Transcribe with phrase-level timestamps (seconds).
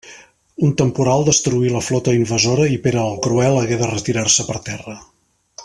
[0.67, 5.01] Un temporal destruí la flota invasora, i Pere el Cruel hagué de retirar-se per terra.